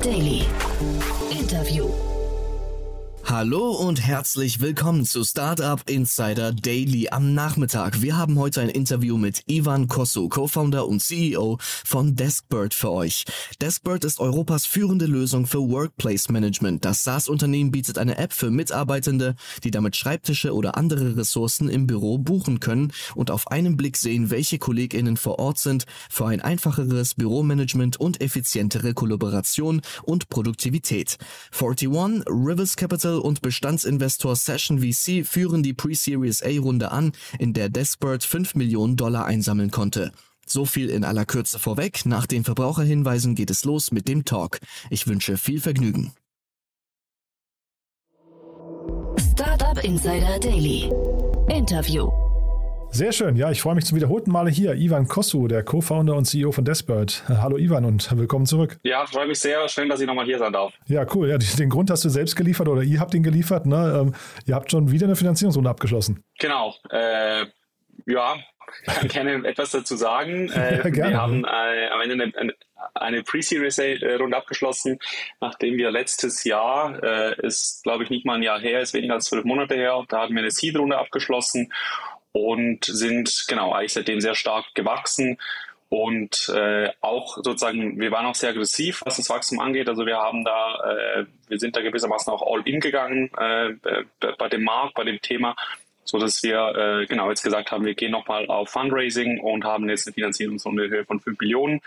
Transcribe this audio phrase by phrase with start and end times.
[0.00, 0.49] Daily.
[3.40, 8.02] Hallo und herzlich willkommen zu Startup Insider Daily am Nachmittag.
[8.02, 13.24] Wir haben heute ein Interview mit Ivan Kosso, Co-Founder und CEO von Deskbird für euch.
[13.58, 16.84] Deskbird ist Europas führende Lösung für Workplace Management.
[16.84, 22.18] Das SaaS-Unternehmen bietet eine App für Mitarbeitende, die damit Schreibtische oder andere Ressourcen im Büro
[22.18, 27.14] buchen können und auf einen Blick sehen, welche KollegInnen vor Ort sind, für ein einfacheres
[27.14, 31.16] Büromanagement und effizientere Kollaboration und Produktivität.
[31.58, 38.24] 41, Rivers Capital und Bestandsinvestor Session VC führen die Pre-Series A-Runde an, in der Despert
[38.24, 40.12] 5 Millionen Dollar einsammeln konnte.
[40.46, 42.04] So viel in aller Kürze vorweg.
[42.06, 44.58] Nach den Verbraucherhinweisen geht es los mit dem Talk.
[44.90, 46.12] Ich wünsche viel Vergnügen.
[49.32, 50.90] Startup Insider Daily.
[51.48, 52.10] Interview.
[52.92, 53.36] Sehr schön.
[53.36, 54.74] Ja, ich freue mich zum wiederholten Male hier.
[54.74, 57.22] Ivan Kossu, der Co-Founder und CEO von Deskbird.
[57.28, 58.78] Hallo Ivan und willkommen zurück.
[58.82, 59.68] Ja, freue mich sehr.
[59.68, 60.74] Schön, dass ich nochmal hier sein darf.
[60.86, 61.28] Ja, cool.
[61.28, 63.64] Ja, den Grund hast du selbst geliefert oder ihr habt ihn geliefert.
[63.64, 64.00] Ne?
[64.00, 66.24] Ähm, ihr habt schon wieder eine Finanzierungsrunde abgeschlossen.
[66.40, 66.74] Genau.
[66.90, 67.46] Äh,
[68.06, 68.36] ja,
[68.84, 70.50] kann gerne etwas dazu sagen.
[70.50, 71.10] Äh, ja, gerne.
[71.12, 72.54] Wir haben äh, am Ende eine,
[72.94, 74.98] eine Pre-Series-Runde abgeschlossen,
[75.40, 79.14] nachdem wir letztes Jahr, äh, ist glaube ich nicht mal ein Jahr her, ist weniger
[79.14, 81.72] als zwölf Monate her, da hatten wir eine Seed-Runde abgeschlossen
[82.32, 85.38] und sind genau eigentlich seitdem sehr stark gewachsen
[85.90, 89.88] und äh, auch sozusagen, wir waren auch sehr aggressiv, was das Wachstum angeht.
[89.88, 93.74] Also wir haben da, äh, wir sind da gewissermaßen auch all in gegangen äh,
[94.38, 95.56] bei dem Markt, bei dem Thema,
[96.04, 99.88] so dass wir äh, genau jetzt gesagt haben, wir gehen nochmal auf Fundraising und haben
[99.88, 101.80] jetzt eine Finanzierungsrunde in Höhe von 5 Millionen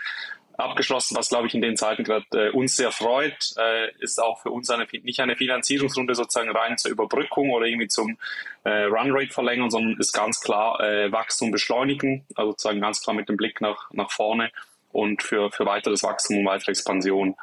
[0.56, 4.40] abgeschlossen, was glaube ich in den Zeiten gerade äh, uns sehr freut, äh, ist auch
[4.42, 8.18] für uns eine, nicht eine Finanzierungsrunde sozusagen rein zur Überbrückung oder irgendwie zum
[8.64, 13.28] äh, Runrate verlängern, sondern ist ganz klar äh, Wachstum beschleunigen, also sozusagen ganz klar mit
[13.28, 14.50] dem Blick nach, nach vorne
[14.92, 17.34] und für, für weiteres Wachstum und weitere Expansion.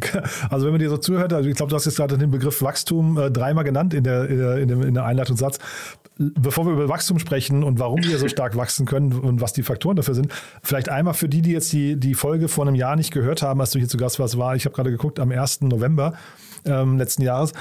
[0.50, 2.62] Also wenn man dir so zuhört, also ich glaube, du hast jetzt gerade den Begriff
[2.62, 5.58] Wachstum äh, dreimal genannt in der, in, der, in der Einleitungssatz.
[6.16, 9.62] Bevor wir über Wachstum sprechen und warum wir so stark wachsen können und was die
[9.62, 10.32] Faktoren dafür sind,
[10.62, 13.60] vielleicht einmal für die, die jetzt die, die Folge vor einem Jahr nicht gehört haben,
[13.60, 15.62] als du hier zu Gast warst, war, ich habe gerade geguckt, am 1.
[15.62, 16.14] November
[16.64, 17.52] ähm, letzten Jahres.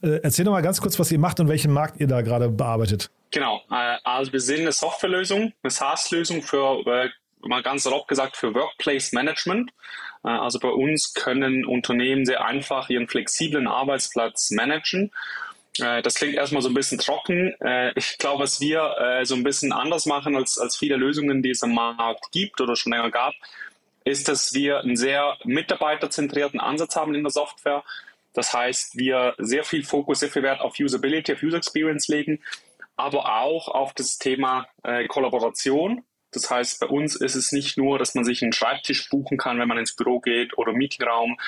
[0.00, 2.48] Äh, erzähl doch mal ganz kurz, was ihr macht und welchen Markt ihr da gerade
[2.48, 3.10] bearbeitet.
[3.30, 7.08] Genau, äh, also wir sind eine Softwarelösung, eine SaaS-Lösung für, äh,
[7.42, 9.70] mal ganz salopp gesagt, für Workplace Management.
[10.24, 15.12] Äh, also bei uns können Unternehmen sehr einfach ihren flexiblen Arbeitsplatz managen.
[15.78, 17.54] Äh, das klingt erstmal so ein bisschen trocken.
[17.60, 21.50] Äh, ich glaube, was wir so ein bisschen anders machen als, als viele Lösungen, die
[21.50, 23.34] es am Markt gibt oder schon länger gab,
[24.04, 27.84] ist, dass wir einen sehr mitarbeiterzentrierten Ansatz haben in der Software.
[28.32, 32.40] Das heißt, wir sehr viel Fokus, sehr viel Wert auf Usability, auf User Experience legen,
[32.96, 34.66] aber auch auf das Thema
[35.08, 36.04] Kollaboration.
[36.30, 39.58] Das heißt, bei uns ist es nicht nur, dass man sich einen Schreibtisch buchen kann,
[39.58, 41.38] wenn man ins Büro geht oder Meetingraum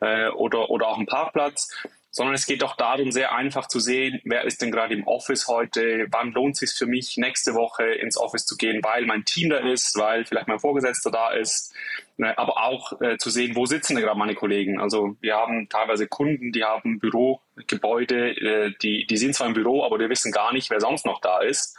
[0.00, 1.68] äh, oder, oder auch einen Parkplatz,
[2.12, 5.46] sondern es geht auch darum, sehr einfach zu sehen, wer ist denn gerade im Office
[5.46, 9.24] heute, wann lohnt es sich für mich, nächste Woche ins Office zu gehen, weil mein
[9.24, 11.72] Team da ist, weil vielleicht mein Vorgesetzter da ist,
[12.16, 14.80] ne, aber auch äh, zu sehen, wo sitzen denn gerade meine Kollegen.
[14.80, 19.84] Also wir haben teilweise Kunden, die haben Bürogebäude, äh, die, die sind zwar im Büro,
[19.84, 21.76] aber die wissen gar nicht, wer sonst noch da ist.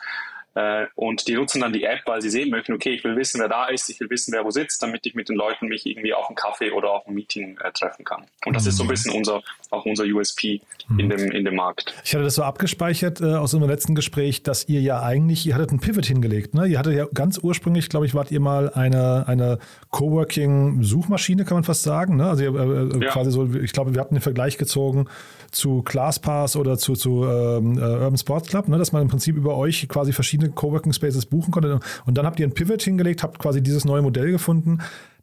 [0.53, 3.39] Äh, und die nutzen dann die App, weil sie sehen möchten, okay, ich will wissen,
[3.39, 5.85] wer da ist, ich will wissen, wer wo sitzt, damit ich mit den Leuten mich
[5.85, 8.27] irgendwie auf einen Kaffee oder auf ein Meeting äh, treffen kann.
[8.45, 8.91] Und das ist so ein mhm.
[8.91, 9.41] bisschen unser,
[9.71, 10.99] auch unser USP mhm.
[10.99, 11.93] in, dem, in dem Markt.
[12.03, 15.55] Ich hatte das so abgespeichert äh, aus unserem letzten Gespräch, dass ihr ja eigentlich, ihr
[15.55, 16.53] hattet einen Pivot hingelegt.
[16.53, 16.67] Ne?
[16.67, 19.59] Ihr hattet ja ganz ursprünglich, glaube ich, wart ihr mal eine, eine
[19.89, 22.17] Coworking-Suchmaschine, kann man fast sagen.
[22.17, 22.29] Ne?
[22.29, 23.11] Also ihr, äh, äh, ja.
[23.11, 25.07] quasi so, ich glaube, wir hatten den Vergleich gezogen
[25.51, 28.77] zu ClassPass oder zu, zu ähm, äh, Urban Sports Club, ne?
[28.77, 31.79] dass man im Prinzip über euch quasi verschiedene Coworking Spaces buchen konnte.
[32.05, 34.79] Und dann habt ihr ein Pivot hingelegt, habt quasi dieses neue Modell gefunden.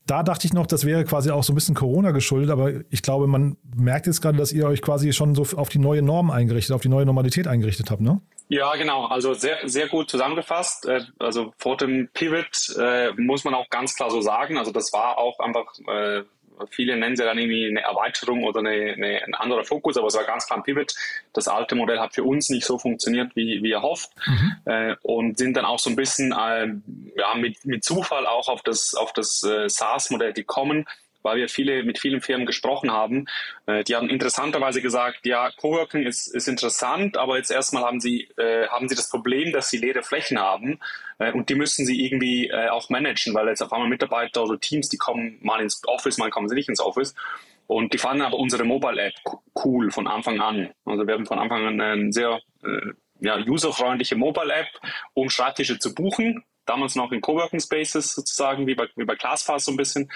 [0.09, 3.03] Da dachte ich noch, das wäre quasi auch so ein bisschen Corona geschuldet, aber ich
[3.03, 6.31] glaube, man merkt jetzt gerade, dass ihr euch quasi schon so auf die neue Norm
[6.31, 8.19] eingerichtet, auf die neue Normalität eingerichtet habt, ne?
[8.49, 9.05] Ja, genau.
[9.05, 10.87] Also sehr, sehr gut zusammengefasst.
[10.87, 14.57] Äh, also vor dem Pivot äh, muss man auch ganz klar so sagen.
[14.57, 16.23] Also das war auch einfach äh,
[16.71, 20.15] viele nennen sie dann irgendwie eine Erweiterung oder eine, eine, ein anderer Fokus, aber es
[20.15, 20.95] war ganz klar ein Pivot.
[21.33, 24.57] Das alte Modell hat für uns nicht so funktioniert, wie, wie erhofft mhm.
[24.65, 26.69] äh, und sind dann auch so ein bisschen äh,
[27.17, 30.87] ja, mit, mit Zufall auch auf das, auf das äh, SaaS-Modell gekommen,
[31.29, 33.27] weil wir viele, mit vielen Firmen gesprochen haben.
[33.67, 38.29] Äh, die haben interessanterweise gesagt, ja, Coworking ist, ist interessant, aber jetzt erstmal haben sie,
[38.37, 40.81] äh, haben sie das Problem, dass sie leere Flächen haben
[41.19, 44.59] äh, und die müssen sie irgendwie äh, auch managen, weil jetzt auf einmal Mitarbeiter oder
[44.59, 47.15] Teams, die kommen mal ins Office, mal kommen sie nicht ins Office.
[47.67, 49.13] Und die fanden aber unsere Mobile-App
[49.63, 50.71] cool von Anfang an.
[50.87, 54.69] Also wir haben von Anfang an eine sehr äh, ja, userfreundliche Mobile-App,
[55.13, 59.65] um Schreibtische zu buchen damals noch in Coworking Spaces sozusagen, wie bei, wie bei ClassPass
[59.65, 60.11] so ein bisschen.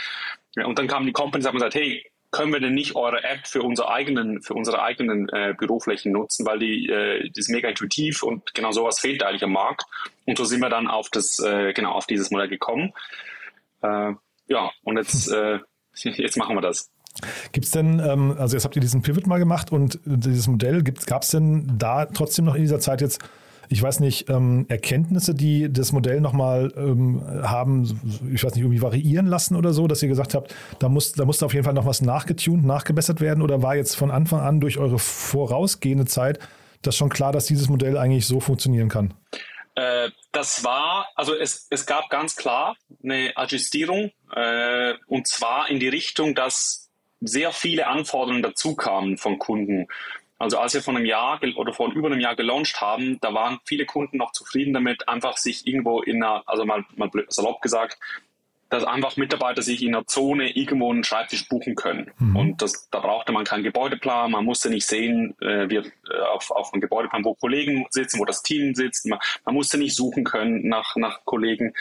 [0.57, 3.23] Ja, und dann kamen die Companies und haben gesagt, hey, können wir denn nicht eure
[3.23, 7.51] App für unsere eigenen, für unsere eigenen äh, Büroflächen nutzen, weil die, äh, die ist
[7.51, 9.85] mega intuitiv und genau sowas fehlt eigentlich am Markt.
[10.25, 12.93] Und so sind wir dann auf das, äh, genau auf dieses Modell gekommen.
[13.83, 14.13] Äh,
[14.47, 15.59] ja, und jetzt, äh,
[15.95, 16.91] jetzt machen wir das.
[17.53, 20.83] Gibt es denn, ähm, also jetzt habt ihr diesen Pivot mal gemacht und dieses Modell,
[20.83, 23.23] gab es denn da trotzdem noch in dieser Zeit jetzt
[23.73, 27.85] ich weiß nicht, ähm, Erkenntnisse, die das Modell nochmal ähm, haben,
[28.33, 31.25] ich weiß nicht, irgendwie variieren lassen oder so, dass ihr gesagt habt, da muss, da
[31.25, 34.61] musste auf jeden Fall noch was nachgetunt, nachgebessert werden oder war jetzt von Anfang an
[34.61, 36.39] durch eure vorausgehende Zeit
[36.83, 39.15] das schon klar, dass dieses Modell eigentlich so funktionieren kann?
[39.75, 45.81] Äh, das war, also es, es gab ganz klar eine Adjustierung äh, und zwar in
[45.81, 46.91] die Richtung, dass
[47.21, 49.87] sehr viele Anforderungen dazu kamen von Kunden.
[50.43, 53.61] Also als wir vor einem Jahr oder vor über einem Jahr gelauncht haben, da waren
[53.65, 57.97] viele Kunden noch zufrieden damit, einfach sich irgendwo in einer, also mal, mal salopp gesagt,
[58.69, 62.11] dass einfach Mitarbeiter sich in einer Zone irgendwo einen Schreibtisch buchen können.
[62.19, 62.37] Mhm.
[62.37, 66.51] Und das, da brauchte man keinen Gebäudeplan, man musste nicht sehen, äh, wir, äh, auf,
[66.51, 69.07] auf einem Gebäudeplan, wo Kollegen sitzen, wo das Team sitzt.
[69.07, 71.73] Man, man musste nicht suchen können nach, nach Kollegen.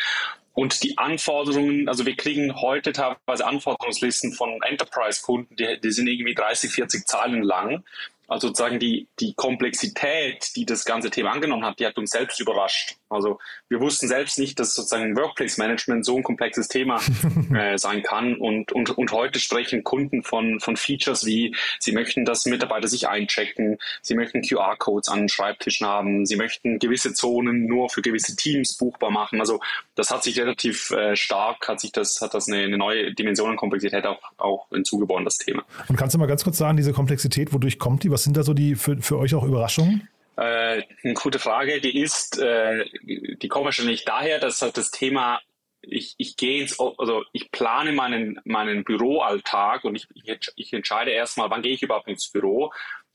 [0.54, 6.36] Und die Anforderungen, also wir kriegen heute teilweise Anforderungslisten von Enterprise-Kunden, die, die sind irgendwie
[6.36, 7.84] 30, 40 Zahlen lang.
[8.32, 12.40] Also sozusagen die, die Komplexität, die das ganze Thema angenommen hat, die hat uns selbst
[12.40, 12.96] überrascht.
[13.12, 17.00] Also wir wussten selbst nicht, dass sozusagen Workplace Management so ein komplexes Thema
[17.54, 18.36] äh, sein kann.
[18.36, 23.08] Und, und, und heute sprechen Kunden von, von Features wie, sie möchten, dass Mitarbeiter sich
[23.08, 28.36] einchecken, sie möchten QR-Codes an den Schreibtischen haben, sie möchten gewisse Zonen nur für gewisse
[28.36, 29.40] Teams buchbar machen.
[29.40, 29.60] Also
[29.96, 33.50] das hat sich relativ äh, stark, hat sich das, hat das eine, eine neue Dimension
[33.52, 35.64] und Komplexität auch, auch hinzugeboren, das Thema.
[35.88, 38.12] Und kannst du mal ganz kurz sagen, diese Komplexität, wodurch kommt die?
[38.12, 40.08] Was sind da so die für, für euch auch Überraschungen?
[40.38, 41.82] Äh, eine gute Frage.
[41.82, 45.42] Die ist, äh, die kommt wahrscheinlich daher, dass halt das Thema
[45.84, 51.12] ich, ich gehe ins, also ich plane meinen, meinen Büroalltag und ich, ich, ich entscheide
[51.12, 52.72] erstmal, wann gehe ich überhaupt ins Büro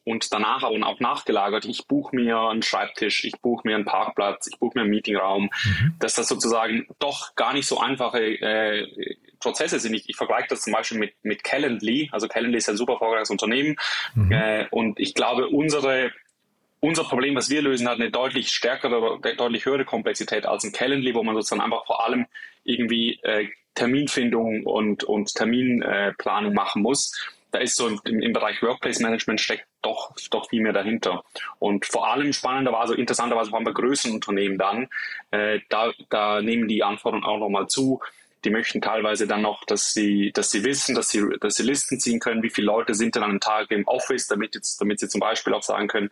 [0.06, 1.64] und danach aber auch nachgelagert.
[1.64, 5.50] Ich buche mir einen Schreibtisch, ich buche mir einen Parkplatz, ich buche mir einen Meetingraum,
[5.64, 5.94] mhm.
[5.98, 9.94] dass das sozusagen doch gar nicht so einfache äh, Prozesse sind.
[9.94, 12.08] Ich, ich vergleiche das zum Beispiel mit, mit Calendly.
[12.12, 13.76] Also Calendly ist ein super erfolgreiches Unternehmen.
[14.14, 14.32] Mhm.
[14.32, 16.12] Äh, und ich glaube, unsere
[16.80, 21.14] unser Problem, was wir lösen, hat eine deutlich stärkere, deutlich höhere Komplexität als ein Calendly,
[21.14, 22.26] wo man sozusagen einfach vor allem
[22.64, 27.12] irgendwie äh, Terminfindung und, und Terminplanung äh, machen muss.
[27.52, 31.24] Da ist so im, im, Bereich Workplace Management steckt doch, doch viel mehr dahinter.
[31.58, 34.88] Und vor allem spannenderweise, interessanterweise vor allem bei größeren Unternehmen dann,
[35.30, 38.00] äh, da, da nehmen die Anforderungen auch nochmal zu
[38.44, 41.98] die möchten teilweise dann noch, dass sie, dass sie wissen, dass sie, dass sie Listen
[41.98, 45.00] ziehen können, wie viele Leute sind denn an einem Tag im Office, damit jetzt, damit
[45.00, 46.10] sie zum Beispiel auch sagen können,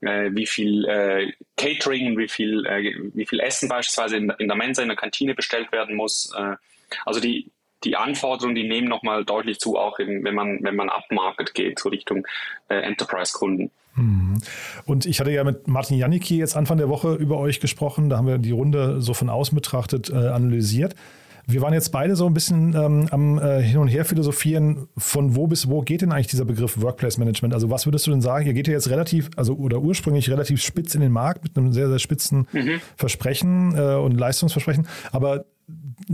[0.00, 4.56] äh, wie viel äh, Catering, wie viel, äh, wie viel Essen beispielsweise in, in, der
[4.56, 6.32] Mensa, in der Kantine bestellt werden muss.
[6.36, 6.56] Äh,
[7.04, 7.50] also die,
[7.84, 11.78] die Anforderungen, die nehmen nochmal deutlich zu, auch in, wenn man, wenn man upmarket geht,
[11.78, 12.26] so Richtung
[12.68, 13.70] äh, Enterprise-Kunden.
[13.96, 14.38] Mhm.
[14.84, 18.10] Und ich hatte ja mit Martin Janicki jetzt Anfang der Woche über euch gesprochen.
[18.10, 20.94] Da haben wir die Runde so von außen betrachtet äh, analysiert.
[21.46, 25.36] Wir waren jetzt beide so ein bisschen ähm, am äh, Hin und Her philosophieren, von
[25.36, 27.54] wo bis wo geht denn eigentlich dieser Begriff Workplace Management?
[27.54, 28.46] Also was würdest du denn sagen?
[28.46, 31.72] Ihr geht ja jetzt relativ, also oder ursprünglich relativ spitz in den Markt mit einem
[31.72, 32.80] sehr, sehr spitzen mhm.
[32.96, 35.44] Versprechen äh, und Leistungsversprechen, aber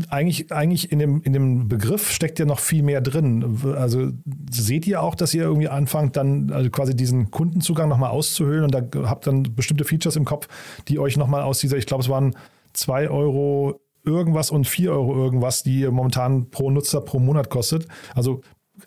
[0.09, 3.59] eigentlich, eigentlich in, dem, in dem Begriff steckt ja noch viel mehr drin.
[3.77, 4.11] Also
[4.51, 8.75] seht ihr auch, dass ihr irgendwie anfangt, dann also quasi diesen Kundenzugang nochmal auszuhöhlen und
[8.75, 10.49] da habt dann bestimmte Features im Kopf,
[10.89, 12.35] die euch nochmal aus dieser, ich glaube, es waren
[12.73, 17.87] zwei Euro irgendwas und 4 Euro irgendwas, die momentan pro Nutzer pro Monat kostet.
[18.15, 18.43] Also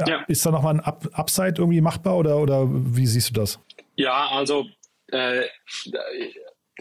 [0.06, 0.24] ja.
[0.28, 3.60] ist da nochmal ein Up Upside irgendwie machbar oder, oder wie siehst du das?
[3.96, 4.66] Ja, also
[5.08, 5.44] äh,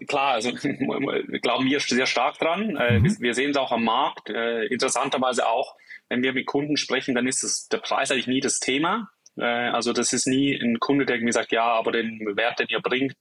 [0.08, 0.52] klar, also
[1.42, 2.76] glauben wir sehr stark dran.
[2.76, 3.16] Äh, mhm.
[3.20, 4.30] Wir sehen es auch am Markt.
[4.30, 5.76] Äh, interessanterweise auch,
[6.08, 9.10] wenn wir mit Kunden sprechen, dann ist es, der Preis eigentlich nie das Thema.
[9.36, 12.68] Äh, also das ist nie ein Kunde, der mir sagt, ja, aber den Wert, den
[12.68, 13.16] ihr bringt,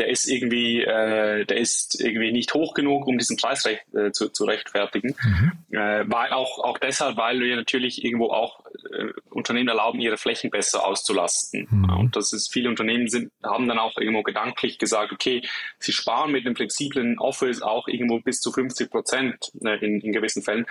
[0.00, 4.10] der ist irgendwie, äh, der ist irgendwie nicht hoch genug, um diesen Preis recht, äh,
[4.12, 5.14] zu, zu rechtfertigen.
[5.22, 5.52] Mhm.
[5.76, 10.50] Äh, weil auch, auch deshalb, weil wir natürlich irgendwo auch äh, Unternehmen erlauben, ihre Flächen
[10.50, 11.68] besser auszulasten.
[11.70, 11.90] Mhm.
[11.90, 15.42] Und das ist, viele Unternehmen sind, haben dann auch irgendwo gedanklich gesagt, okay,
[15.78, 20.12] sie sparen mit dem flexiblen Office auch irgendwo bis zu 50 Prozent äh, in, in
[20.12, 20.66] gewissen Fällen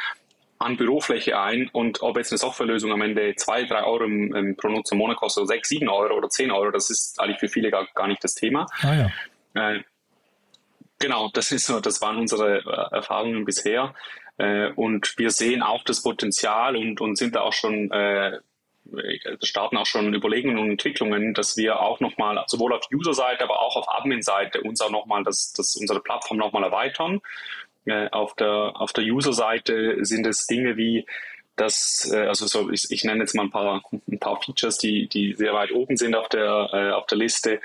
[0.60, 4.58] an Bürofläche ein und ob jetzt eine Softwarelösung am Ende zwei, drei Euro im, im
[4.58, 7.40] pro Nutzer im Monat kostet oder sechs, sieben Euro oder zehn Euro, das ist eigentlich
[7.40, 8.68] für viele gar, gar nicht das Thema.
[8.82, 9.10] Ah,
[9.56, 9.72] ja.
[9.72, 9.84] äh,
[11.00, 13.96] genau, das ist so, das waren unsere äh, Erfahrungen bisher.
[14.38, 18.40] Äh, und wir sehen auch das Potenzial und, und sind da auch schon äh,
[19.42, 23.76] starten auch schon Überlegungen und Entwicklungen, dass wir auch nochmal sowohl auf User-Seite, aber auch
[23.76, 27.22] auf Admin-Seite uns auch nochmal das, das unsere Plattform nochmal erweitern
[27.92, 31.06] auf der, auf der User-Seite sind es Dinge wie,
[31.56, 35.08] dass, äh, also so, ich, ich nenne jetzt mal ein paar, ein paar Features, die,
[35.08, 37.60] die sehr weit oben sind auf der, äh, auf der Liste,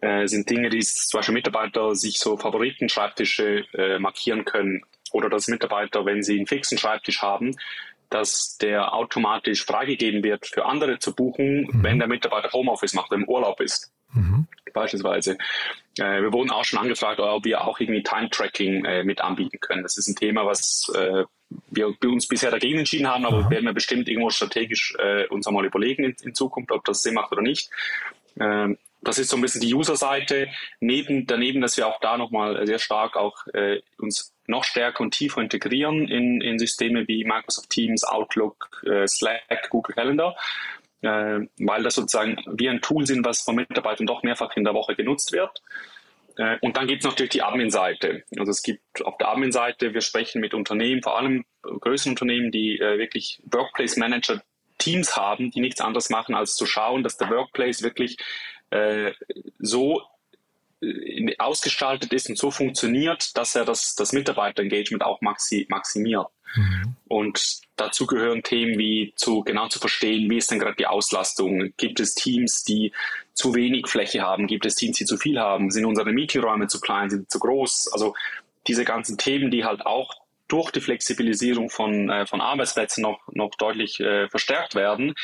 [0.00, 4.82] äh, sind Dinge, die zum Beispiel Mitarbeiter sich so Favoriten-Schreibtische äh, markieren können
[5.12, 7.56] oder dass Mitarbeiter, wenn sie einen fixen Schreibtisch haben,
[8.08, 11.82] dass der automatisch freigegeben wird für andere zu buchen, mhm.
[11.82, 13.92] wenn der Mitarbeiter Homeoffice macht, im Urlaub ist.
[14.12, 14.46] Mhm.
[14.72, 15.36] Beispielsweise.
[15.98, 19.82] Äh, wir wurden auch schon angefragt, ob wir auch irgendwie Time-Tracking äh, mit anbieten können.
[19.82, 21.24] Das ist ein Thema, was äh,
[21.70, 23.50] wir uns bisher dagegen entschieden haben, aber Aha.
[23.50, 27.14] werden wir bestimmt irgendwo strategisch äh, uns einmal überlegen in, in, Zukunft, ob das Sinn
[27.14, 27.70] macht oder nicht.
[28.38, 30.48] Ähm, das ist so ein bisschen die User-Seite.
[30.80, 35.12] Neben, daneben, dass wir auch da nochmal sehr stark auch äh, uns noch stärker und
[35.12, 40.36] tiefer integrieren in, in Systeme wie Microsoft Teams, Outlook, äh, Slack, Google Calendar,
[41.02, 44.74] äh, weil das sozusagen wie ein Tool sind, was von Mitarbeitern doch mehrfach in der
[44.74, 45.62] Woche genutzt wird.
[46.36, 48.24] Äh, und dann gibt es natürlich die Admin-Seite.
[48.38, 52.78] Also es gibt auf der Admin-Seite, wir sprechen mit Unternehmen, vor allem größeren Unternehmen, die
[52.78, 54.42] äh, wirklich Workplace Manager
[54.78, 58.16] Teams haben, die nichts anderes machen, als zu schauen, dass der Workplace wirklich
[58.70, 59.12] äh,
[59.58, 60.02] so
[61.38, 66.28] ausgestaltet ist und so funktioniert, dass er das, das Mitarbeiterengagement auch maxi, maximiert.
[66.54, 66.96] Mhm.
[67.06, 71.72] Und dazu gehören Themen wie zu genau zu verstehen, wie ist denn gerade die Auslastung?
[71.76, 72.92] Gibt es Teams, die
[73.34, 74.46] zu wenig Fläche haben?
[74.46, 75.70] Gibt es Teams, die zu viel haben?
[75.70, 77.10] Sind unsere Meetingräume zu klein?
[77.10, 77.90] Sind sie zu groß?
[77.92, 78.14] Also
[78.66, 80.14] diese ganzen Themen, die halt auch
[80.48, 85.14] durch die Flexibilisierung von, äh, von Arbeitsplätzen noch, noch deutlich äh, verstärkt werden,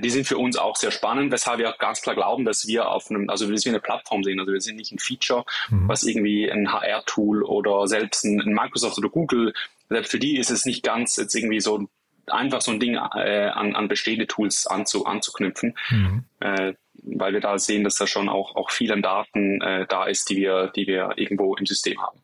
[0.00, 3.10] die sind für uns auch sehr spannend, weshalb wir ganz klar glauben, dass wir auf
[3.10, 4.40] einem, also dass wir eine Plattform sehen.
[4.40, 5.88] Also wir sind nicht ein Feature, mhm.
[5.88, 9.52] was irgendwie ein HR-Tool oder selbst ein, Microsoft oder Google,
[9.90, 11.88] selbst für die ist es nicht ganz jetzt irgendwie so
[12.26, 16.24] einfach so ein Ding äh, an, an bestehende Tools anzu, anzuknüpfen, mhm.
[16.40, 16.72] äh,
[17.02, 20.30] weil wir da sehen, dass da schon auch, auch viel an Daten äh, da ist,
[20.30, 22.20] die wir, die wir irgendwo im System haben.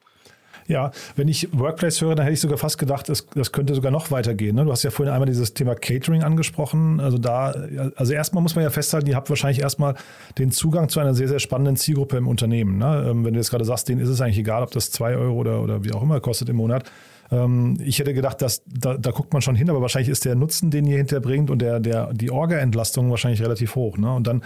[0.71, 3.91] Ja, wenn ich Workplace höre, dann hätte ich sogar fast gedacht, das, das könnte sogar
[3.91, 4.55] noch weitergehen.
[4.55, 4.65] Ne?
[4.65, 7.01] Du hast ja vorhin einmal dieses Thema Catering angesprochen.
[7.01, 7.53] Also da,
[7.97, 9.97] also erstmal muss man ja festhalten, ihr habt wahrscheinlich erstmal
[10.39, 12.79] den Zugang zu einer sehr, sehr spannenden Zielgruppe im Unternehmen.
[12.79, 13.09] Ne?
[13.11, 15.35] Ähm, wenn du jetzt gerade sagst, denen ist es eigentlich egal, ob das zwei Euro
[15.35, 16.89] oder, oder wie auch immer kostet im Monat.
[17.33, 20.37] Ähm, ich hätte gedacht, dass, da, da guckt man schon hin, aber wahrscheinlich ist der
[20.37, 23.99] Nutzen, den ihr hinterbringt und der, der, die Orga-Entlastung wahrscheinlich relativ hoch.
[23.99, 24.15] Ne?
[24.15, 24.43] Und dann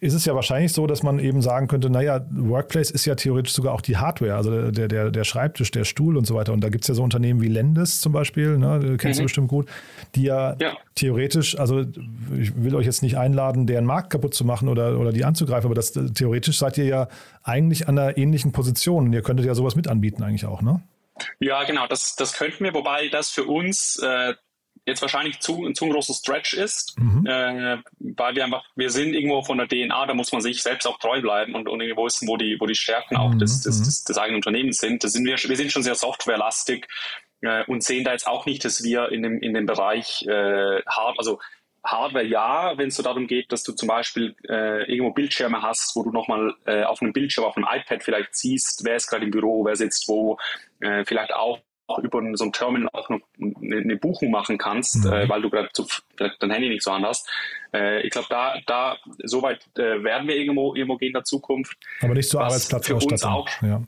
[0.00, 3.52] ist es ja wahrscheinlich so, dass man eben sagen könnte, naja, Workplace ist ja theoretisch
[3.52, 6.52] sogar auch die Hardware, also der, der, der Schreibtisch, der Stuhl und so weiter.
[6.52, 9.22] Und da gibt es ja so Unternehmen wie Lendes zum Beispiel, ne, kennst mhm.
[9.22, 9.68] du bestimmt gut,
[10.14, 11.84] die ja, ja, theoretisch, also
[12.36, 15.66] ich will euch jetzt nicht einladen, deren Markt kaputt zu machen oder, oder die anzugreifen,
[15.66, 17.08] aber das, theoretisch seid ihr ja
[17.42, 20.82] eigentlich an einer ähnlichen Position und ihr könntet ja sowas mit anbieten eigentlich auch, ne?
[21.40, 24.34] Ja, genau, das, das könnten wir, wobei das für uns äh,
[24.84, 27.24] jetzt wahrscheinlich zu, ein zu großer Stretch ist, mhm.
[27.26, 30.86] äh, weil wir einfach, wir sind irgendwo von der DNA, da muss man sich selbst
[30.86, 33.38] auch treu bleiben und, und irgendwo wissen, wo die, wo die Stärken auch mhm.
[33.38, 33.84] des, des, mhm.
[33.84, 35.04] des, des, eigenen Unternehmens sind.
[35.04, 36.88] Das sind wir, wir sind schon sehr softwarelastig
[37.42, 40.82] äh, und sehen da jetzt auch nicht, dass wir in dem, in dem Bereich äh,
[40.86, 41.38] hart, also
[41.84, 45.96] Hardware ja, wenn es so darum geht, dass du zum Beispiel äh, irgendwo Bildschirme hast,
[45.96, 49.24] wo du nochmal äh, auf einem Bildschirm, auf einem iPad vielleicht siehst, wer ist gerade
[49.24, 50.38] im Büro, wer sitzt wo,
[50.80, 51.58] äh, vielleicht auch
[52.02, 55.12] über so ein Terminal auch eine, eine Buchung machen kannst, mhm.
[55.12, 55.68] äh, weil du gerade
[56.38, 57.28] dein Handy nicht so an hast.
[57.72, 61.76] Äh, ich glaube, da, da, soweit äh, werden wir irgendwo, irgendwo gehen in der Zukunft.
[62.00, 63.46] Aber nicht zur Arbeitsplatzausstattung.
[63.62, 63.82] Ja.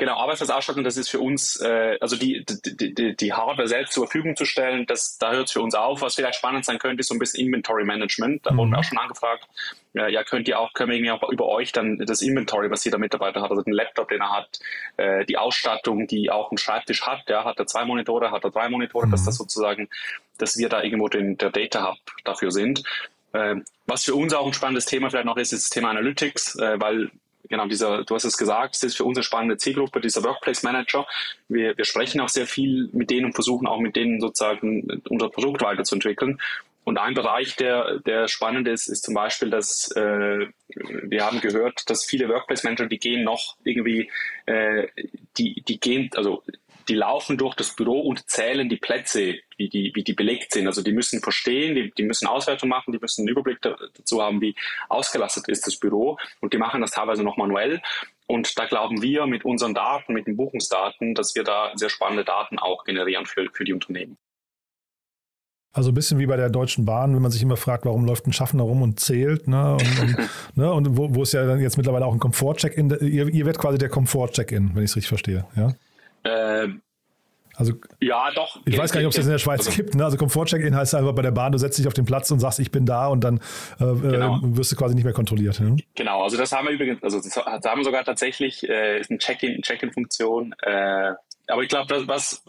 [0.00, 4.06] Genau, Arbeitsplatzausstattung, das ist für uns, äh, also die, die, die, die Hardware selbst zur
[4.06, 6.00] Verfügung zu stellen, das, da hört es für uns auf.
[6.00, 8.46] Was vielleicht spannend sein könnte, ist so ein bisschen Inventory Management.
[8.46, 8.56] Da mhm.
[8.56, 9.46] wurden wir auch schon angefragt.
[9.92, 12.82] Ja, ja, könnt ihr auch, können wir irgendwie auch über euch dann das Inventory, was
[12.82, 14.58] jeder Mitarbeiter hat, also den Laptop, den er hat,
[14.96, 18.50] äh, die Ausstattung, die auch ein Schreibtisch hat, ja, hat er zwei Monitore, hat er
[18.50, 19.10] drei Monitore, mhm.
[19.10, 19.90] dass das sozusagen,
[20.38, 22.84] dass wir da irgendwo den, der Data Hub dafür sind.
[23.34, 26.56] Äh, was für uns auch ein spannendes Thema vielleicht noch ist, ist das Thema Analytics,
[26.56, 27.10] äh, weil
[27.48, 31.06] genau, dieser, du hast es gesagt, das ist für unsere spannende Zielgruppe, dieser Workplace Manager.
[31.48, 35.28] Wir, wir sprechen auch sehr viel mit denen und versuchen auch mit denen sozusagen unser
[35.28, 36.40] Produkt weiterzuentwickeln.
[36.84, 41.88] Und ein Bereich, der, der spannend ist, ist zum Beispiel, dass äh, wir haben gehört,
[41.90, 44.10] dass viele Workplace Manager, die gehen noch irgendwie,
[44.46, 44.88] äh,
[45.36, 46.42] die, die gehen, also
[46.90, 50.66] die laufen durch das Büro und zählen die Plätze, wie die, wie die belegt sind.
[50.66, 54.40] Also die müssen verstehen, die, die müssen Auswertung machen, die müssen einen Überblick dazu haben,
[54.40, 54.56] wie
[54.88, 56.18] ausgelastet ist das Büro.
[56.40, 57.80] Und die machen das teilweise noch manuell.
[58.26, 62.24] Und da glauben wir mit unseren Daten, mit den Buchungsdaten, dass wir da sehr spannende
[62.24, 64.18] Daten auch generieren für, für die Unternehmen.
[65.72, 68.26] Also ein bisschen wie bei der Deutschen Bahn, wenn man sich immer fragt, warum läuft
[68.26, 69.74] ein Schaffner rum und zählt, ne?
[69.74, 70.16] Und, und,
[70.56, 70.72] ne?
[70.72, 73.78] und wo, wo ist ja dann jetzt mittlerweile auch ein Komfort-Check-In, ihr, ihr werdet quasi
[73.78, 75.72] der Komfort-Check-In, wenn ich es richtig verstehe, ja?
[76.24, 76.68] Äh,
[77.60, 78.58] also, ja, doch.
[78.64, 79.94] Ich weiß gar nicht, ob es das in der Schweiz also, gibt.
[79.94, 80.02] Ne?
[80.02, 82.58] Also Komfort-Check-In heißt einfach bei der Bahn, du setzt dich auf den Platz und sagst,
[82.58, 83.38] ich bin da und dann
[83.78, 84.38] äh, äh genau.
[84.42, 85.60] wirst du quasi nicht mehr kontrolliert.
[85.60, 85.76] Ne?
[85.94, 89.18] Genau, also das haben wir übrigens, also das haben wir sogar tatsächlich, äh, ist eine
[89.18, 91.12] Check-In, Check-In-Funktion, äh,
[91.48, 92.42] aber ich glaube, was,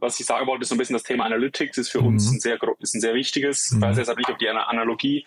[0.00, 2.08] was ich sagen wollte, ist so ein bisschen das Thema Analytics ist für mhm.
[2.08, 3.70] uns ein sehr, ist ein sehr wichtiges.
[3.70, 3.78] Mhm.
[3.78, 5.24] Ich weiß deshalb nicht, ob die Analogie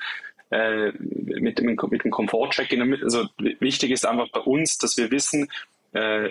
[0.51, 3.25] äh, mit, dem, mit dem Komfort-Check, also
[3.59, 5.49] wichtig ist einfach bei uns, dass wir wissen,
[5.93, 6.29] äh,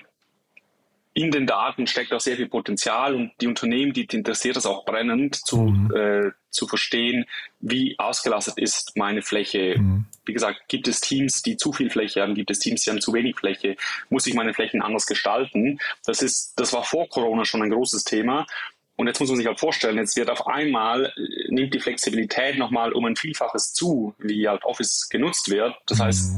[1.12, 4.84] in den Daten steckt auch sehr viel Potenzial und die Unternehmen, die, interessiert das auch
[4.84, 5.94] brennend, zu, mhm.
[5.94, 7.26] äh, zu verstehen,
[7.58, 9.76] wie ausgelastet ist meine Fläche.
[9.78, 10.06] Mhm.
[10.24, 13.00] Wie gesagt, gibt es Teams, die zu viel Fläche haben, gibt es Teams, die haben
[13.00, 13.76] zu wenig Fläche,
[14.08, 15.80] muss ich meine Flächen anders gestalten.
[16.04, 18.46] Das ist, das war vor Corona schon ein großes Thema.
[18.94, 22.56] Und jetzt muss man sich halt vorstellen, jetzt wird auf einmal, äh, nimmt die Flexibilität
[22.56, 25.74] nochmal um ein Vielfaches zu, wie halt Office genutzt wird.
[25.86, 26.02] Das mhm.
[26.02, 26.36] heißt,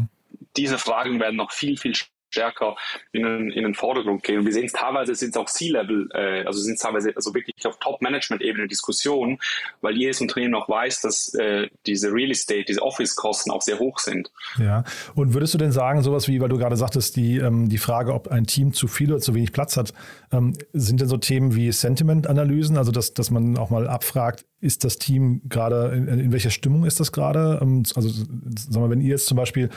[0.56, 1.94] diese Fragen werden noch viel, viel
[2.32, 2.76] stärker
[3.12, 4.38] in den, in den Vordergrund gehen.
[4.38, 7.34] Und wir sehen es teilweise sind es auch C-Level, äh, also sind es teilweise also
[7.34, 9.38] wirklich auf Top-Management-Ebene Diskussionen,
[9.82, 13.98] weil jedes Unternehmen auch weiß, dass äh, diese Real Estate, diese Office-Kosten auch sehr hoch
[13.98, 14.30] sind.
[14.58, 14.84] Ja,
[15.14, 18.14] und würdest du denn sagen, sowas wie, weil du gerade sagtest, die, ähm, die Frage,
[18.14, 19.92] ob ein Team zu viel oder zu wenig Platz hat,
[20.32, 24.84] ähm, sind denn so Themen wie Sentiment-Analysen, also dass, dass man auch mal abfragt, ist
[24.84, 27.58] das Team gerade, in, in welcher Stimmung ist das gerade?
[27.60, 29.68] Ähm, also sagen wir, wenn ihr jetzt zum Beispiel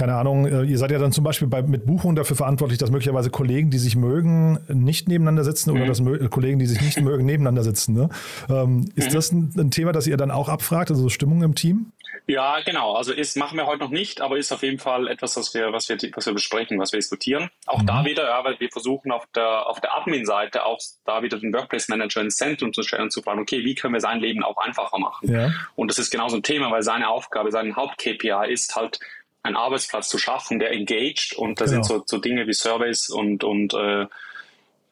[0.00, 2.90] keine Ahnung, äh, ihr seid ja dann zum Beispiel bei, mit Buchungen dafür verantwortlich, dass
[2.90, 5.88] möglicherweise Kollegen, die sich mögen, nicht nebeneinander sitzen oder mhm.
[5.88, 7.94] dass äh, Kollegen, die sich nicht mögen, nebeneinander sitzen.
[7.94, 8.08] Ne?
[8.48, 9.14] Ähm, ist mhm.
[9.14, 11.92] das ein, ein, Thema, das ihr dann auch abfragt, also Stimmung im Team?
[12.26, 12.94] Ja, genau.
[12.94, 15.72] Also ist machen wir heute noch nicht, aber ist auf jeden Fall etwas, was wir,
[15.72, 17.50] was wir, was wir besprechen, was wir diskutieren.
[17.66, 17.86] Auch mhm.
[17.86, 21.52] da wieder, ja, weil wir versuchen auf der auf der Admin-Seite auch da wieder den
[21.52, 24.44] Workplace Manager ins Zentrum zu stellen und zu fragen, okay, wie können wir sein Leben
[24.44, 25.30] auch einfacher machen?
[25.30, 25.50] Ja.
[25.74, 28.98] Und das ist genau so ein Thema, weil seine Aufgabe, sein Haupt-KPI ist halt
[29.42, 31.82] einen Arbeitsplatz zu schaffen, der engaged und da genau.
[31.82, 34.06] sind so, so Dinge wie Surveys und, und äh,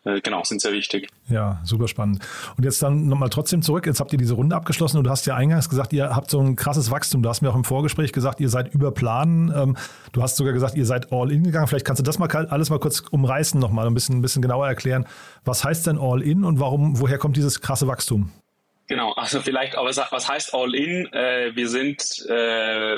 [0.08, 1.08] äh, genau, sind sehr wichtig.
[1.28, 2.24] Ja, super spannend.
[2.56, 3.86] Und jetzt dann nochmal trotzdem zurück.
[3.86, 6.40] Jetzt habt ihr diese Runde abgeschlossen und du hast ja eingangs gesagt, ihr habt so
[6.40, 7.22] ein krasses Wachstum.
[7.22, 9.52] Du hast mir auch im Vorgespräch gesagt, ihr seid über Plan.
[9.54, 9.76] Ähm,
[10.12, 11.66] du hast sogar gesagt, ihr seid all in gegangen.
[11.66, 14.66] Vielleicht kannst du das mal alles mal kurz umreißen nochmal, ein bisschen, ein bisschen genauer
[14.66, 15.06] erklären.
[15.44, 18.32] Was heißt denn all in und warum, woher kommt dieses krasse Wachstum?
[18.86, 21.12] Genau, also vielleicht, aber was heißt all in?
[21.12, 22.96] Äh, wir sind äh,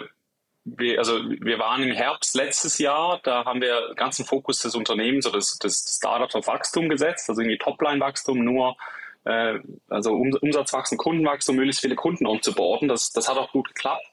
[0.65, 5.27] wir, also wir waren im Herbst letztes Jahr, da haben wir ganzen Fokus des Unternehmens
[5.27, 8.77] oder des, des Startups auf Wachstum gesetzt, also irgendwie Topline-Wachstum, nur
[9.25, 12.89] äh, also um, Umsatzwachstum, Kundenwachstum, möglichst viele Kunden onzuboarden.
[12.89, 14.05] Das, das hat auch gut geklappt.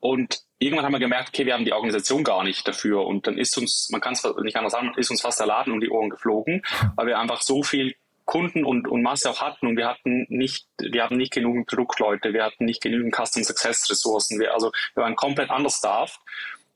[0.00, 3.04] Und irgendwann haben wir gemerkt, okay, wir haben die Organisation gar nicht dafür.
[3.04, 5.72] Und dann ist uns, man kann es nicht anders sagen, ist uns fast der Laden
[5.72, 6.62] um die Ohren geflogen,
[6.94, 7.94] weil wir einfach so viel
[8.28, 12.34] Kunden und, und Masse auch hatten und wir hatten nicht, wir hatten nicht genügend Produktleute,
[12.34, 16.20] wir hatten nicht genügend Custom Success Ressourcen, wir, also wir waren komplett understaffed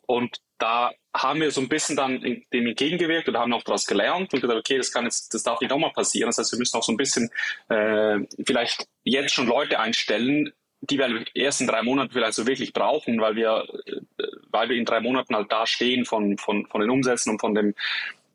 [0.07, 4.33] und da haben wir so ein bisschen dann dem entgegengewirkt und haben auch daraus gelernt
[4.33, 6.29] und gesagt, okay, das kann jetzt, das darf nicht nochmal passieren.
[6.29, 7.29] Das heißt, wir müssen auch so ein bisschen
[7.69, 13.21] äh, vielleicht jetzt schon Leute einstellen, die wir in drei Monaten vielleicht so wirklich brauchen,
[13.21, 16.89] weil wir, äh, weil wir in drei Monaten halt da stehen von, von, von den
[16.89, 17.75] Umsätzen und von dem,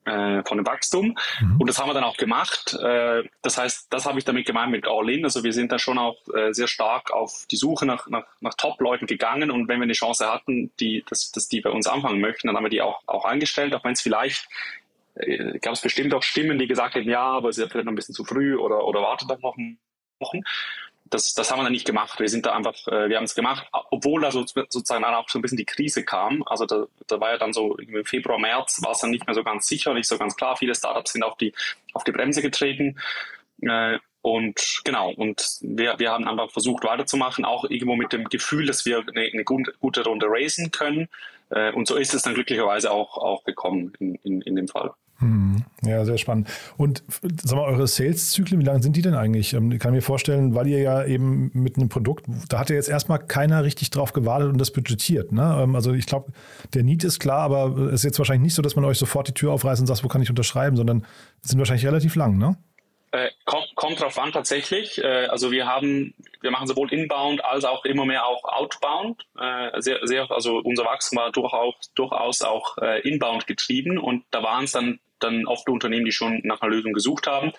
[0.07, 1.17] äh, von dem Wachstum.
[1.39, 1.57] Mhm.
[1.59, 2.73] Und das haben wir dann auch gemacht.
[2.81, 5.23] Äh, das heißt, das habe ich damit gemeint mit All-In.
[5.23, 8.53] Also wir sind da schon auch äh, sehr stark auf die Suche nach, nach, nach
[8.55, 9.51] Top-Leuten gegangen.
[9.51, 12.55] Und wenn wir eine Chance hatten, die, dass, dass die bei uns anfangen möchten, dann
[12.55, 14.47] haben wir die auch, auch eingestellt, auch wenn es vielleicht
[15.15, 17.85] äh, gab es bestimmt auch Stimmen, die gesagt haben, ja, aber es ist ja vielleicht
[17.85, 19.55] noch ein bisschen zu früh oder, oder wartet doch noch
[20.19, 20.41] Wochen
[21.09, 22.19] das, das haben wir dann nicht gemacht.
[22.19, 25.29] Wir sind da einfach, äh, wir haben es gemacht, obwohl da so, sozusagen dann auch
[25.29, 26.43] so ein bisschen die Krise kam.
[26.45, 29.35] Also da, da war ja dann so im Februar, März war es dann nicht mehr
[29.35, 30.57] so ganz sicher, nicht so ganz klar.
[30.57, 31.53] Viele Startups sind auf die,
[31.93, 32.97] auf die Bremse getreten.
[33.61, 38.65] Äh, und genau, und wir, wir haben einfach versucht weiterzumachen, auch irgendwo mit dem Gefühl,
[38.65, 41.07] dass wir eine, eine gute Runde raisen können.
[41.49, 44.91] Äh, und so ist es dann glücklicherweise auch, auch gekommen in, in, in dem Fall.
[45.19, 45.63] Hm.
[45.83, 46.47] Ja, sehr spannend.
[46.77, 47.03] Und
[47.43, 49.53] sag mal, eure Sales-Zyklen, wie lang sind die denn eigentlich?
[49.53, 52.75] Ähm, ich kann mir vorstellen, weil ihr ja eben mit einem Produkt, da hat ja
[52.75, 55.31] jetzt erstmal keiner richtig drauf gewartet und das budgetiert.
[55.31, 55.59] Ne?
[55.63, 56.31] Ähm, also ich glaube,
[56.75, 59.27] der Need ist klar, aber es ist jetzt wahrscheinlich nicht so, dass man euch sofort
[59.27, 61.03] die Tür aufreißt und sagt, wo kann ich unterschreiben, sondern
[61.41, 62.57] sind wahrscheinlich relativ lang, ne?
[63.11, 65.01] Äh, kommt, kommt drauf an tatsächlich.
[65.01, 69.25] Äh, also wir haben, wir machen sowohl inbound als auch immer mehr auch outbound.
[69.39, 74.43] Äh, sehr, sehr, also unser Wachstum war durchaus, durchaus auch äh, inbound getrieben und da
[74.43, 77.51] waren es dann dann oft Unternehmen, die schon nach einer Lösung gesucht haben.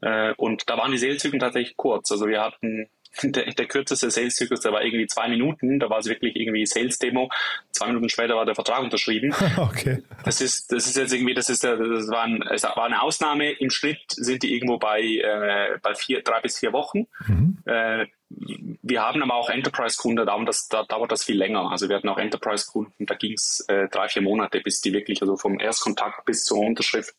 [0.00, 2.10] Äh, und da waren die Saleszyklen tatsächlich kurz.
[2.10, 2.88] Also wir hatten
[3.22, 7.30] der, der kürzeste Sales-Zyklus, der war irgendwie zwei Minuten, da war es wirklich irgendwie Sales-Demo.
[7.72, 9.34] Zwei Minuten später war der Vertrag unterschrieben.
[9.56, 10.02] Okay.
[10.24, 13.50] Das ist, das ist jetzt irgendwie, das ist, das war, ein, es war eine Ausnahme.
[13.52, 17.06] Im Schnitt sind die irgendwo bei, äh, bei vier, drei bis vier Wochen.
[17.26, 17.58] Mhm.
[17.66, 18.06] Äh,
[18.40, 21.70] wir haben aber auch Enterprise-Kunden, da, da dauert das viel länger.
[21.70, 25.20] Also wir hatten auch Enterprise-Kunden, da ging es äh, drei, vier Monate, bis die wirklich,
[25.20, 27.14] also vom Erstkontakt bis zur Unterschrift.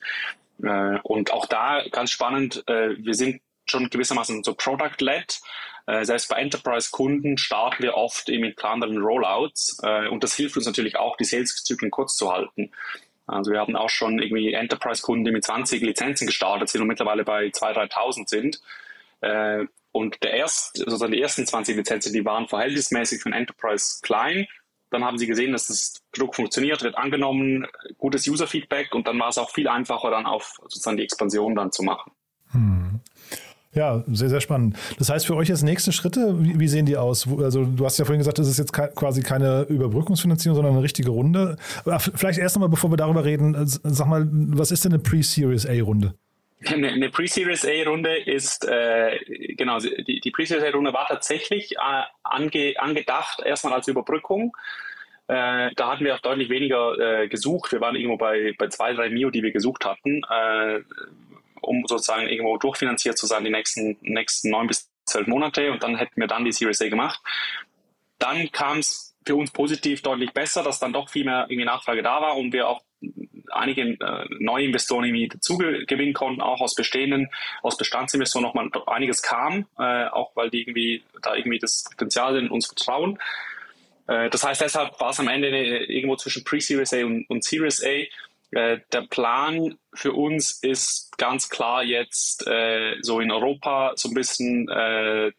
[0.63, 5.39] Äh, und auch da ganz spannend, äh, wir sind schon gewissermaßen so Product-led.
[5.85, 9.79] Äh, selbst bei Enterprise-Kunden starten wir oft eben mit kleineren Rollouts.
[9.83, 12.71] Äh, und das hilft uns natürlich auch, die Sales-Zyklen kurz zu halten.
[13.27, 17.23] Also wir haben auch schon irgendwie Enterprise-Kunden, die mit 20 Lizenzen gestartet sind und mittlerweile
[17.23, 18.61] bei 2.000, 3.000 sind.
[19.21, 23.99] Äh, und der erst, sozusagen die ersten 20 Lizenzen, die waren verhältnismäßig für ein Enterprise
[24.01, 24.47] klein.
[24.89, 27.65] Dann haben sie gesehen, dass das Produkt funktioniert, wird angenommen,
[27.97, 31.71] gutes User-Feedback und dann war es auch viel einfacher, dann auf sozusagen die Expansion dann
[31.71, 32.11] zu machen.
[32.51, 32.99] Hm.
[33.73, 34.75] Ja, sehr, sehr spannend.
[34.97, 37.25] Das heißt, für euch jetzt nächste Schritte, wie, wie, sehen die aus?
[37.39, 41.09] Also du hast ja vorhin gesagt, das ist jetzt quasi keine Überbrückungsfinanzierung, sondern eine richtige
[41.09, 41.55] Runde.
[42.15, 46.15] Vielleicht erst einmal, bevor wir darüber reden, sag mal, was ist denn eine Pre-Series A-Runde?
[46.65, 49.19] Eine, eine Pre-Series A-Runde ist, äh,
[49.55, 54.55] genau, die, die Pre-Series A-Runde war tatsächlich äh, ange, angedacht, erstmal als Überbrückung.
[55.27, 57.71] Äh, da hatten wir auch deutlich weniger äh, gesucht.
[57.71, 60.21] Wir waren irgendwo bei, bei zwei, drei Mio, die wir gesucht hatten.
[60.29, 60.81] Äh,
[61.61, 65.95] um sozusagen irgendwo durchfinanziert zu sein die nächsten, nächsten neun bis zwölf Monate und dann
[65.95, 67.21] hätten wir dann die Series A gemacht.
[68.19, 72.03] Dann kam es für uns positiv deutlich besser, dass dann doch viel mehr irgendwie Nachfrage
[72.03, 72.81] da war und wir auch
[73.51, 77.29] einige äh, neue Investoren irgendwie dazu gewinnen konnten, auch aus bestehenden,
[77.61, 82.49] aus Bestandsinvestoren nochmal einiges kam, äh, auch weil die irgendwie da irgendwie das Potenzial in
[82.49, 83.19] uns vertrauen.
[84.07, 85.49] Äh, das heißt, deshalb war es am Ende
[85.85, 88.05] irgendwo zwischen Pre-Series A und, und Series A
[88.51, 94.13] äh, der Plan für uns ist ganz klar jetzt äh, so in Europa so ein
[94.13, 95.31] bisschen, äh,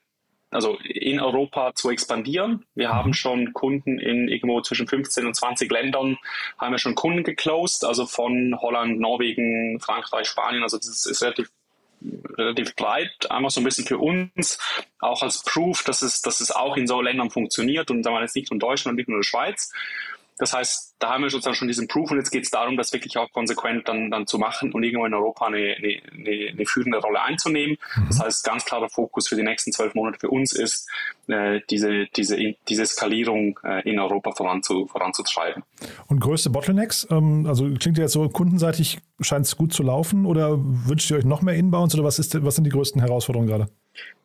[0.53, 2.65] also in Europa zu expandieren.
[2.75, 3.15] Wir haben mhm.
[3.15, 6.19] schon Kunden in irgendwo zwischen 15 und 20 Ländern,
[6.59, 10.63] haben wir schon Kunden geclosed, also von Holland, Norwegen, Frankreich, Spanien.
[10.63, 11.51] Also das ist relativ
[12.37, 14.59] relativ breit, einfach so ein bisschen für uns,
[14.99, 18.23] auch als Proof, dass es, dass es auch in so Ländern funktioniert und sagen wir
[18.23, 19.73] jetzt nicht nur in Deutschland, nicht nur in der Schweiz.
[20.43, 22.93] Das heißt, da haben wir sozusagen schon diesen Proof und jetzt geht es darum, das
[22.93, 26.99] wirklich auch konsequent dann, dann zu machen und irgendwo in Europa eine, eine, eine führende
[26.99, 27.77] Rolle einzunehmen.
[27.95, 28.07] Mhm.
[28.09, 30.91] Das heißt, ganz klarer Fokus für die nächsten zwölf Monate für uns ist,
[31.29, 35.63] äh, diese, diese, diese Skalierung äh, in Europa voranzu, voranzutreiben.
[36.09, 37.07] Und größte Bottlenecks?
[37.13, 41.17] Ähm, also klingt ja jetzt so, kundenseitig scheint es gut zu laufen oder wünscht ihr
[41.17, 43.69] euch noch mehr Inbounds oder was, ist, was sind die größten Herausforderungen gerade?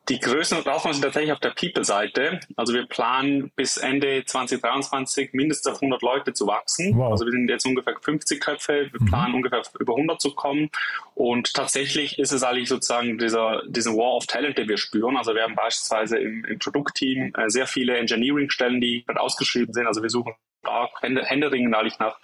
[0.08, 2.40] Die größten Herausforderungen sind tatsächlich auf der People-Seite.
[2.56, 6.96] Also wir planen bis Ende 2023 mindestens auf 100 Leute zu wachsen.
[6.96, 7.10] Wow.
[7.10, 8.88] Also wir sind jetzt ungefähr 50 Köpfe.
[8.90, 9.06] Wir mhm.
[9.06, 10.70] planen ungefähr über 100 zu kommen.
[11.14, 15.18] Und tatsächlich ist es eigentlich sozusagen dieser, dieser War of Talent, den wir spüren.
[15.18, 19.86] Also wir haben beispielsweise im, im Produktteam äh, sehr viele Engineering-Stellen, die ausgeschrieben sind.
[19.86, 22.18] Also wir suchen stark händeringend eigentlich nach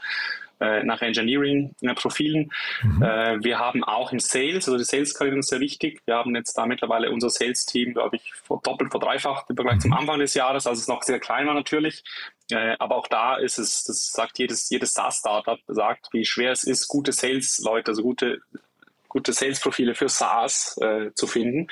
[0.61, 2.51] nach Engineering-Profilen.
[2.83, 3.03] Mhm.
[3.03, 6.01] Äh, wir haben auch im Sales, also die Sales-Karriere ist sehr wichtig.
[6.07, 9.81] Wir haben jetzt da mittlerweile unser Sales-Team, glaube ich, doppelt, verdreifacht im Vergleich mhm.
[9.81, 12.05] zum Anfang des Jahres, als es noch sehr klein war natürlich.
[12.51, 16.65] Äh, aber auch da ist es, das sagt jedes, jedes SaaS-Startup, sagt, wie schwer es
[16.65, 18.41] ist, gute Sales-Leute, also gute,
[19.09, 21.69] gute Sales-Profile für SaaS äh, zu finden.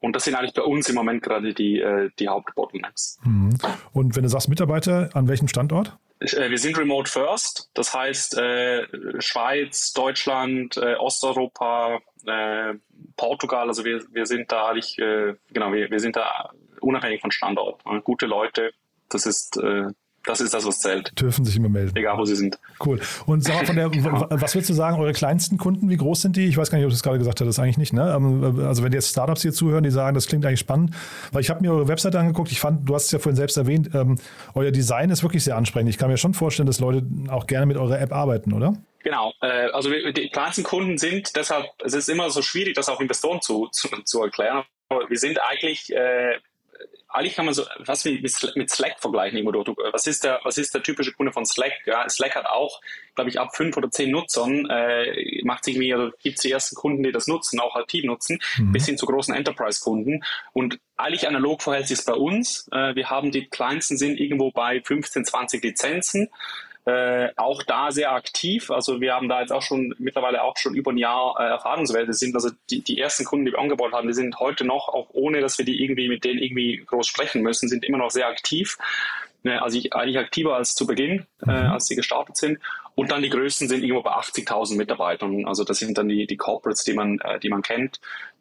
[0.00, 3.18] Und das sind eigentlich bei uns im Moment gerade die, äh, die Hauptbottlenecks.
[3.24, 3.58] Mhm.
[3.92, 5.96] Und wenn du sagst Mitarbeiter, an welchem Standort?
[6.20, 8.86] Äh, wir sind remote first, das heißt äh,
[9.20, 12.74] Schweiz, Deutschland, äh, Osteuropa, äh,
[13.16, 16.50] Portugal, also wir, wir sind da eigentlich, äh, genau, wir, wir sind da
[16.80, 17.82] unabhängig von Standort.
[18.04, 18.72] Gute Leute,
[19.08, 19.88] das ist äh,
[20.26, 21.12] das ist das, was zählt.
[21.18, 21.96] Dürfen sich immer melden.
[21.96, 22.58] Egal, wo sie sind.
[22.84, 23.00] Cool.
[23.26, 26.46] Und sag von der, was würdest du sagen, eure kleinsten Kunden, wie groß sind die?
[26.46, 27.92] Ich weiß gar nicht, ob du das gerade gesagt hast, eigentlich nicht.
[27.92, 28.12] Ne?
[28.14, 30.94] Ähm, also wenn jetzt Startups hier zuhören, die sagen, das klingt eigentlich spannend,
[31.32, 33.56] weil ich habe mir eure Webseite angeguckt, ich fand, du hast es ja vorhin selbst
[33.56, 34.18] erwähnt, ähm,
[34.54, 35.90] euer Design ist wirklich sehr ansprechend.
[35.90, 38.74] Ich kann mir schon vorstellen, dass Leute auch gerne mit eurer App arbeiten, oder?
[39.04, 43.00] Genau, äh, also die kleinsten Kunden sind deshalb, es ist immer so schwierig, das auch
[43.00, 44.64] Investoren zu, zu, zu erklären.
[45.08, 46.38] Wir sind eigentlich äh,
[47.08, 49.44] eigentlich kann man so was wie mit Slack vergleichen.
[49.92, 51.72] Was ist der, was ist der typische Kunde von Slack?
[51.86, 52.80] Ja, Slack hat auch,
[53.14, 56.50] glaube ich, ab fünf oder zehn Nutzern äh, macht sich irgendwie oder gibt es die
[56.50, 58.72] ersten Kunden, die das nutzen, auch aktiv nutzen, mhm.
[58.72, 60.24] bis hin zu großen Enterprise-Kunden.
[60.52, 62.68] Und eigentlich analog verhält sich es bei uns.
[62.72, 66.28] Äh, wir haben die kleinsten sind irgendwo bei 15, 20 Lizenzen.
[66.86, 68.70] Äh, auch da sehr aktiv.
[68.70, 72.12] Also wir haben da jetzt auch schon mittlerweile auch schon über ein Jahr äh, Erfahrungswerte
[72.12, 72.36] sind.
[72.36, 75.40] Also die, die ersten Kunden, die wir angebaut haben, die sind heute noch, auch ohne
[75.40, 78.78] dass wir die irgendwie mit denen irgendwie groß sprechen müssen, sind immer noch sehr aktiv.
[79.42, 81.72] Äh, also ich, eigentlich aktiver als zu Beginn, äh, mhm.
[81.72, 82.60] als sie gestartet sind.
[82.94, 85.44] Und dann die größten sind irgendwo bei 80.000 Mitarbeitern.
[85.44, 88.00] Also das sind dann die, die Corporates, die man, äh, die man kennt.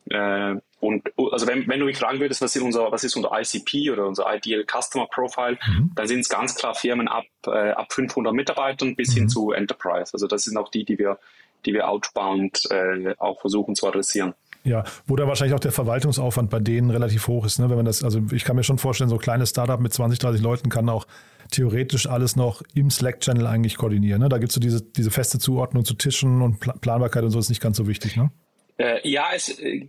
[0.10, 3.32] Äh, und also wenn, wenn du mich fragen würdest, was ist unser, was ist unser
[3.34, 5.91] ICP oder unser Ideal Customer Profile, mhm.
[5.96, 9.20] dann sind es ganz klar Firmen ab, äh, ab 500 Mitarbeitern bis mhm.
[9.20, 10.13] hin zu Enterprise.
[10.13, 11.18] Also das sind auch die, die wir,
[11.65, 14.36] die wir outbound äh, auch versuchen zu adressieren.
[14.63, 17.60] Ja, wo da wahrscheinlich auch der Verwaltungsaufwand bei denen relativ hoch ist.
[17.60, 17.70] Ne?
[17.70, 20.18] Wenn man das, also ich kann mir schon vorstellen, so ein kleines Startup mit 20,
[20.18, 21.06] 30 Leuten kann auch
[21.52, 24.22] theoretisch alles noch im Slack-Channel eigentlich koordinieren.
[24.22, 24.30] Ne?
[24.30, 27.50] Da gibt es so diese, diese feste Zuordnung zu Tischen und Planbarkeit und so ist
[27.50, 28.18] nicht ganz so wichtig.
[28.18, 28.32] Ne?
[28.78, 29.88] Äh, ja, es, äh,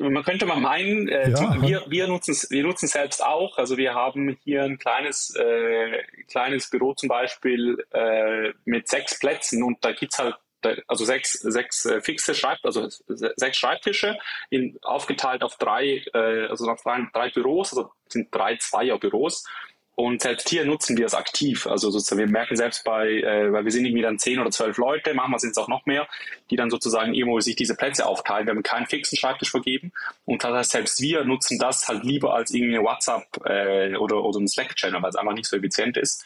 [0.00, 1.62] man könnte mal meinen, äh, ja.
[1.62, 3.58] wir, wir nutzen es wir nutzen selbst auch.
[3.58, 9.62] Also wir haben hier ein kleines, äh, kleines Büro zum Beispiel äh, mit sechs Plätzen
[9.62, 10.34] und da gibt's halt
[10.86, 14.18] also sechs, sechs äh, fixe Schreib, also sechs Schreibtische
[14.50, 19.44] in, aufgeteilt auf drei, äh, also auf drei, drei Büros, also sind drei Zweierbüros.
[19.94, 21.66] Und selbst hier nutzen wir es aktiv.
[21.66, 24.78] Also sozusagen, wir merken selbst bei, äh, weil wir sind irgendwie dann zehn oder zwölf
[24.78, 26.08] Leute, manchmal sind es auch noch mehr,
[26.50, 28.46] die dann sozusagen irgendwo sich diese Plätze aufteilen.
[28.46, 29.92] Wir haben keinen fixen Schreibtisch vergeben.
[30.24, 34.24] Und das heißt, selbst wir nutzen das halt lieber als irgendwie eine WhatsApp äh, oder,
[34.24, 36.24] oder ein Slack-Channel, weil es einfach nicht so effizient ist.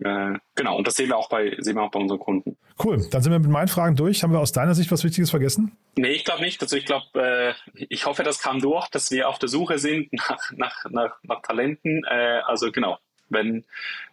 [0.00, 2.56] Äh, genau, und das sehen wir auch bei, sehen wir auch bei unseren Kunden.
[2.82, 4.22] Cool, dann sind wir mit meinen Fragen durch.
[4.22, 5.76] Haben wir aus deiner Sicht was Wichtiges vergessen?
[5.96, 6.62] Nee, ich glaube nicht.
[6.62, 10.12] Also ich glaube, äh, ich hoffe, das kam durch, dass wir auf der Suche sind
[10.12, 12.04] nach, nach, nach, nach Talenten.
[12.08, 13.64] Äh, also genau, wenn,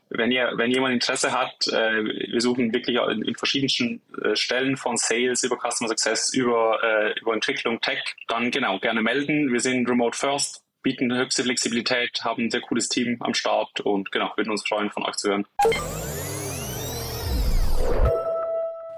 [0.10, 4.78] wenn, ihr, wenn jemand Interesse hat, äh, wir suchen wirklich in, in verschiedensten äh, Stellen
[4.78, 9.54] von Sales über Customer Success, über, äh, über Entwicklung, Tech, dann genau, gerne melden.
[9.54, 14.12] Wir sind Remote First, bieten höchste Flexibilität, haben ein sehr cooles Team am Start und
[14.12, 15.45] genau, würden uns freuen, von euch zu hören.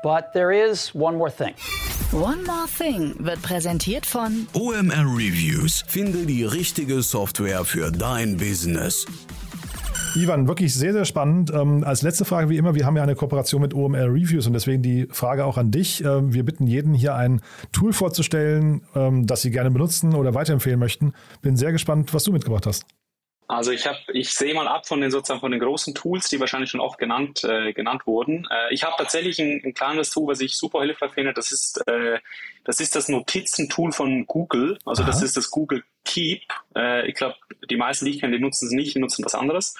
[0.04, 1.56] But there is one more thing.
[2.14, 5.84] One More Thing wird präsentiert von OMR Reviews.
[5.88, 9.06] Finde die richtige Software für dein Business.
[10.18, 11.52] Ivan, wirklich sehr, sehr spannend.
[11.54, 14.54] Ähm, als letzte Frage, wie immer, wir haben ja eine Kooperation mit OMR Reviews und
[14.54, 16.04] deswegen die Frage auch an dich.
[16.04, 20.80] Ähm, wir bitten jeden hier ein Tool vorzustellen, ähm, das Sie gerne benutzen oder weiterempfehlen
[20.80, 21.14] möchten.
[21.42, 22.86] Bin sehr gespannt, was du mitgebracht hast.
[23.50, 26.40] Also ich habe, ich sehe mal ab von den sozusagen von den großen Tools, die
[26.40, 28.46] wahrscheinlich schon oft genannt äh, genannt wurden.
[28.52, 31.34] Äh, ich habe tatsächlich ein, ein, kleines Tool, was ich super hilfreich finde.
[31.34, 32.20] Das ist äh,
[32.66, 34.78] das ist das Notizentool von Google.
[34.86, 35.12] Also Aha.
[35.12, 36.42] das ist das Google Keep.
[36.76, 37.36] Äh, ich glaube,
[37.70, 39.76] die meisten, die ich kenne, die nutzen es nicht, die nutzen was anderes.